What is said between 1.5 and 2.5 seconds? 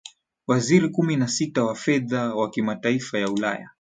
wafedha